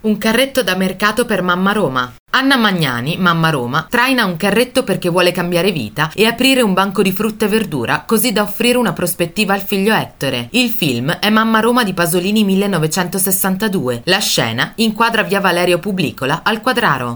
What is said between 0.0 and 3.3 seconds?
Un carretto da mercato per Mamma Roma. Anna Magnani,